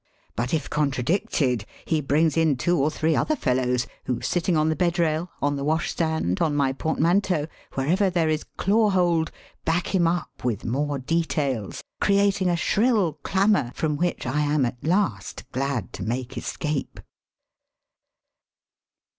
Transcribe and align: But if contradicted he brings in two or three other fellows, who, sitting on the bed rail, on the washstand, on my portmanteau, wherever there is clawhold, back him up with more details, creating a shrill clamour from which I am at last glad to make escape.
But 0.35 0.51
if 0.51 0.67
contradicted 0.67 1.63
he 1.85 2.01
brings 2.01 2.35
in 2.35 2.57
two 2.57 2.75
or 2.75 2.89
three 2.89 3.15
other 3.15 3.35
fellows, 3.35 3.85
who, 4.05 4.19
sitting 4.19 4.57
on 4.57 4.69
the 4.69 4.75
bed 4.75 4.97
rail, 4.97 5.29
on 5.43 5.57
the 5.57 5.63
washstand, 5.63 6.41
on 6.41 6.55
my 6.55 6.73
portmanteau, 6.73 7.45
wherever 7.75 8.09
there 8.09 8.27
is 8.27 8.43
clawhold, 8.57 9.29
back 9.63 9.93
him 9.93 10.07
up 10.07 10.43
with 10.43 10.65
more 10.65 10.97
details, 10.97 11.83
creating 11.99 12.49
a 12.49 12.57
shrill 12.57 13.13
clamour 13.21 13.73
from 13.75 13.95
which 13.95 14.25
I 14.25 14.39
am 14.41 14.65
at 14.65 14.83
last 14.83 15.43
glad 15.51 15.93
to 15.93 16.01
make 16.01 16.35
escape. 16.35 16.99